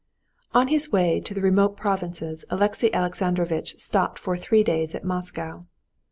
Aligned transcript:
On 0.51 0.69
his 0.69 0.91
way 0.91 1.19
to 1.19 1.31
the 1.35 1.41
remote 1.43 1.77
provinces 1.77 2.43
Alexey 2.49 2.91
Alexandrovitch 2.91 3.77
stopped 3.79 4.17
for 4.17 4.35
three 4.35 4.63
days 4.63 4.95
at 4.95 5.03
Moscow. 5.05 5.65